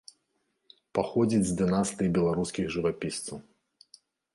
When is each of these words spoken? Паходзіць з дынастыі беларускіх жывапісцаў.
Паходзіць 0.99 1.43
з 1.51 1.59
дынастыі 1.61 2.13
беларускіх 2.19 2.65
жывапісцаў. 2.79 3.37